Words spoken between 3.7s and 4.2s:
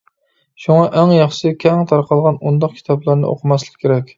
كېرەك.